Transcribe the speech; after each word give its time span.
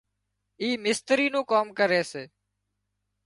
اي 0.61 0.69
مستري 0.83 1.27
نُون 1.33 1.45
ڪام 1.51 1.67
ڪري 1.77 2.01
سي 2.11 2.23